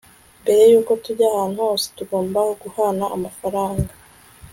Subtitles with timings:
[0.41, 3.91] mbere yuko tujya ahantu hose, tugomba guhana amafaranga